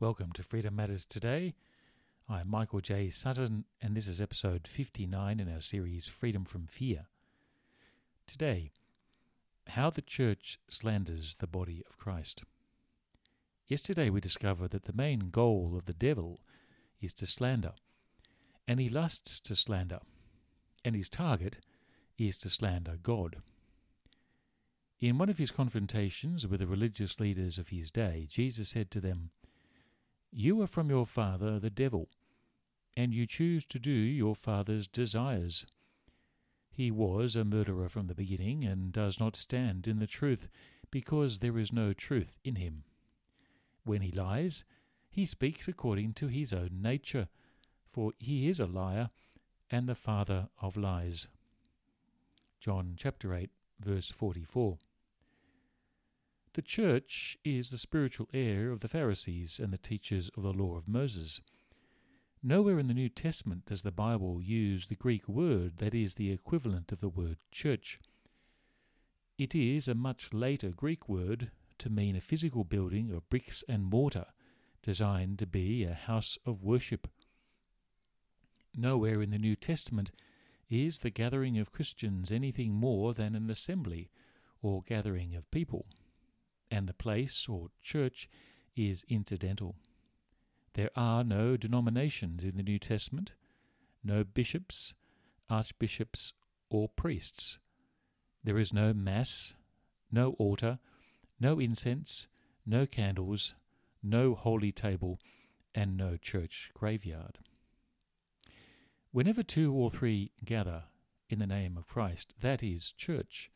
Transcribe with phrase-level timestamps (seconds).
[0.00, 1.54] Welcome to Freedom Matters Today.
[2.28, 3.10] I'm Michael J.
[3.10, 7.06] Sutton, and this is episode 59 in our series Freedom from Fear.
[8.26, 8.72] Today,
[9.68, 12.42] how the church slanders the body of Christ.
[13.68, 16.40] Yesterday, we discovered that the main goal of the devil
[17.00, 17.74] is to slander,
[18.66, 20.00] and he lusts to slander,
[20.84, 21.58] and his target
[22.18, 23.36] is to slander God.
[24.98, 29.00] In one of his confrontations with the religious leaders of his day, Jesus said to
[29.00, 29.30] them,
[30.36, 32.08] You are from your father, the devil,
[32.96, 35.64] and you choose to do your father's desires.
[36.72, 40.48] He was a murderer from the beginning, and does not stand in the truth,
[40.90, 42.82] because there is no truth in him.
[43.84, 44.64] When he lies,
[45.08, 47.28] he speaks according to his own nature,
[47.88, 49.10] for he is a liar
[49.70, 51.28] and the father of lies.
[52.58, 54.78] John chapter 8, verse 44.
[56.54, 60.76] The church is the spiritual heir of the Pharisees and the teachers of the law
[60.76, 61.40] of Moses.
[62.44, 66.30] Nowhere in the New Testament does the Bible use the Greek word that is the
[66.30, 67.98] equivalent of the word church.
[69.36, 73.82] It is a much later Greek word to mean a physical building of bricks and
[73.82, 74.26] mortar
[74.80, 77.08] designed to be a house of worship.
[78.76, 80.12] Nowhere in the New Testament
[80.70, 84.12] is the gathering of Christians anything more than an assembly
[84.62, 85.86] or gathering of people
[86.74, 88.28] and the place or church
[88.74, 89.76] is incidental.
[90.72, 93.32] There are no denominations in the New Testament,
[94.02, 94.92] no bishops,
[95.48, 96.32] archbishops,
[96.68, 97.58] or priests.
[98.42, 99.54] There is no Mass,
[100.10, 100.80] no altar,
[101.38, 102.26] no incense,
[102.66, 103.54] no candles,
[104.02, 105.20] no holy table,
[105.76, 107.38] and no church graveyard.
[109.12, 110.84] Whenever two or three gather
[111.30, 113.52] in the name of Christ, that is church.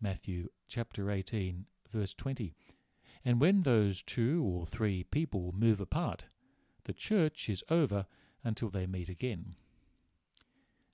[0.00, 2.54] Matthew chapter 18 verse 20.
[3.24, 6.26] And when those two or three people move apart,
[6.84, 8.06] the church is over
[8.44, 9.56] until they meet again.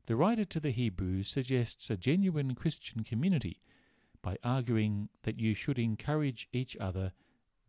[0.07, 3.63] The writer to the Hebrews suggests a genuine Christian community
[4.21, 7.13] by arguing that you should encourage each other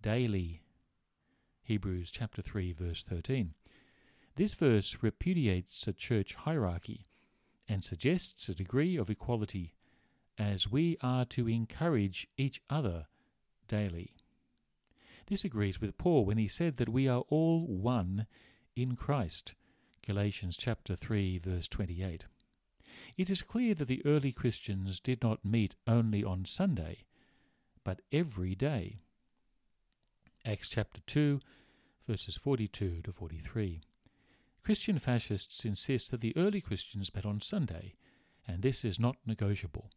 [0.01, 0.61] daily.
[1.63, 3.53] Hebrews chapter 3 verse 13.
[4.35, 7.07] This verse repudiates a church hierarchy
[7.67, 9.73] and suggests a degree of equality
[10.37, 13.07] as we are to encourage each other
[13.67, 14.13] daily.
[15.27, 18.27] This agrees with Paul when he said that we are all one
[18.75, 19.55] in Christ.
[20.05, 22.25] Galatians chapter 3 verse 28.
[23.17, 27.05] It is clear that the early Christians did not meet only on Sunday,
[27.83, 28.99] but every day.
[30.45, 31.39] Acts chapter 2
[32.07, 33.81] verses 42 to 43.
[34.63, 37.95] Christian fascists insist that the early Christians met on Sunday,
[38.47, 39.89] and this is not negotiable.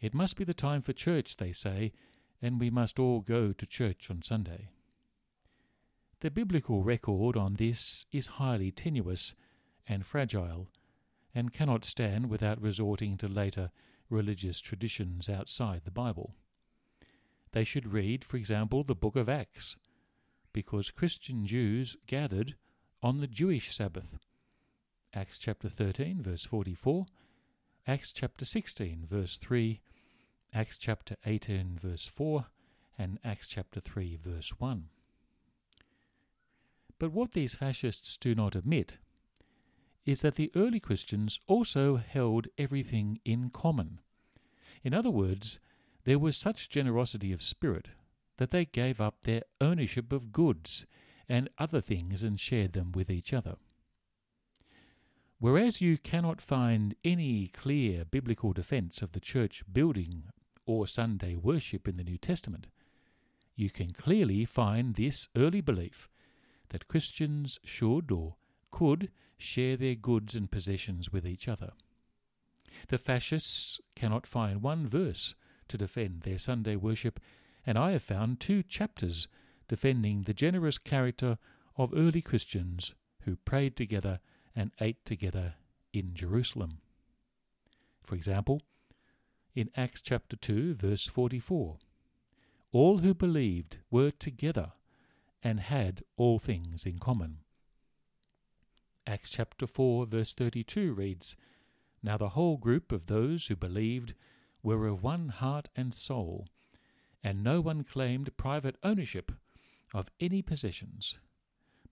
[0.00, 1.92] It must be the time for church, they say,
[2.42, 4.68] and we must all go to church on Sunday.
[6.20, 9.34] The biblical record on this is highly tenuous
[9.88, 10.68] and fragile,
[11.34, 13.70] and cannot stand without resorting to later
[14.10, 16.34] religious traditions outside the Bible.
[17.52, 19.76] They should read, for example, the book of Acts,
[20.52, 22.56] because Christian Jews gathered
[23.02, 24.18] on the Jewish Sabbath.
[25.14, 27.06] Acts chapter 13, verse 44,
[27.86, 29.80] Acts chapter 16, verse 3,
[30.54, 32.44] Acts chapter 18, verse 4,
[32.98, 34.90] and Acts chapter 3, verse 1.
[36.98, 38.98] But what these fascists do not admit
[40.04, 44.00] is that the early Christians also held everything in common.
[44.84, 45.58] In other words,
[46.04, 47.88] there was such generosity of spirit
[48.36, 50.84] that they gave up their ownership of goods
[51.30, 53.54] and other things and shared them with each other.
[55.38, 60.24] Whereas you cannot find any clear biblical defense of the church building
[60.66, 62.66] or Sunday worship in the New Testament,
[63.54, 66.08] you can clearly find this early belief
[66.70, 68.36] that Christians should or
[68.70, 71.72] could share their goods and possessions with each other.
[72.88, 75.34] The fascists cannot find one verse
[75.68, 77.20] to defend their Sunday worship,
[77.66, 79.28] and I have found two chapters
[79.68, 81.38] defending the generous character
[81.76, 84.20] of early Christians who prayed together
[84.54, 85.54] and ate together
[85.92, 86.78] in Jerusalem.
[88.02, 88.62] For example,
[89.54, 91.78] in Acts chapter 2, verse 44.
[92.72, 94.72] All who believed were together
[95.42, 97.38] and had all things in common.
[99.06, 101.36] Acts chapter 4, verse 32 reads
[102.02, 104.14] Now the whole group of those who believed
[104.62, 106.48] were of one heart and soul,
[107.22, 109.32] and no one claimed private ownership
[109.92, 111.18] of any possessions,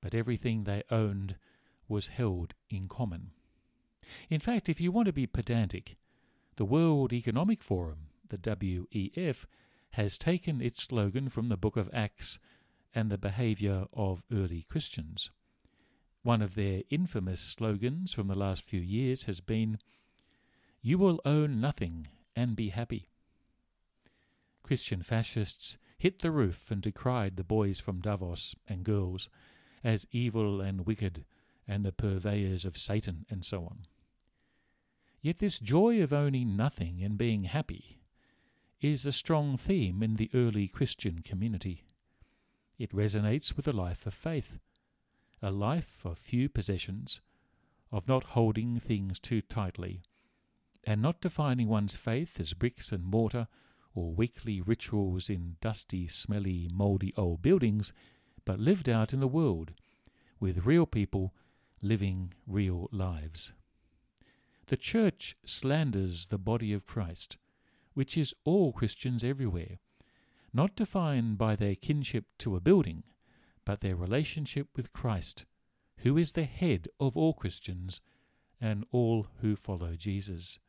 [0.01, 1.37] but everything they owned
[1.89, 3.33] was held in common.
[4.31, 5.97] In fact, if you want to be pedantic,
[6.61, 9.47] the World Economic Forum, the WEF,
[9.93, 12.39] has taken its slogan from the book of Acts
[12.95, 15.31] and the behaviour of early Christians.
[16.23, 19.79] One of their infamous slogans from the last few years has been,
[20.83, 23.09] You will own nothing and be happy.
[24.62, 29.31] Christian fascists hit the roof and decried the boys from Davos and girls
[29.83, 31.25] as evil and wicked
[31.67, 33.87] and the purveyors of Satan and so on.
[35.22, 37.99] Yet this joy of owning nothing and being happy
[38.81, 41.84] is a strong theme in the early Christian community.
[42.78, 44.58] It resonates with a life of faith,
[45.43, 47.20] a life of few possessions,
[47.93, 50.00] of not holding things too tightly,
[50.84, 53.49] and not defining one's faith as bricks and mortar
[53.94, 57.93] or weekly rituals in dusty, smelly, mouldy old buildings,
[58.46, 59.73] but lived out in the world
[60.38, 61.34] with real people
[61.82, 63.52] living real lives.
[64.70, 67.38] The Church slanders the body of Christ,
[67.94, 69.81] which is all Christians everywhere,
[70.52, 73.02] not defined by their kinship to a building,
[73.64, 75.44] but their relationship with Christ,
[76.05, 78.00] who is the head of all Christians
[78.61, 80.61] and all who follow Jesus.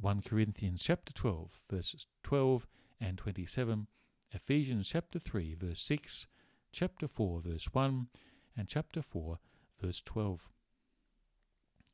[0.00, 2.66] 1 Corinthians chapter 12 verses 12
[3.00, 3.86] and 27,
[4.32, 6.26] Ephesians chapter 3 verse 6,
[6.72, 8.08] chapter 4 verse 1
[8.56, 9.38] and chapter 4
[9.80, 10.48] verse 12.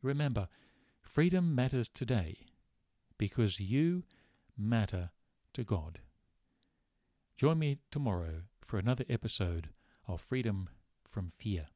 [0.02, 0.48] Remember,
[1.10, 2.36] freedom matters today
[3.18, 4.04] because you
[4.56, 5.10] matter
[5.52, 5.98] to God.
[7.36, 9.70] Join me tomorrow for another episode
[10.06, 10.68] of Freedom
[11.08, 11.66] from Fear.